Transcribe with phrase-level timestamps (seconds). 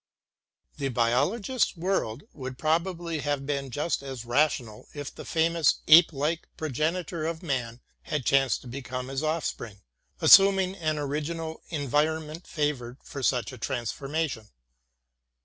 [0.77, 6.47] The biologist's world would probably have been just as rational if the famous ape like
[6.57, 9.83] progenitor of man had chanced to become his offspring—
[10.19, 14.47] assuming an original en vironment favorable for such transformation.